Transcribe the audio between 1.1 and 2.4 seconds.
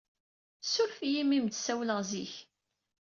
imi m-d-ssawleɣ zik.